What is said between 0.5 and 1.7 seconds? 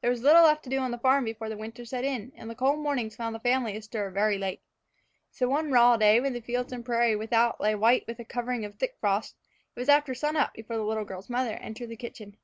to do on the farm before the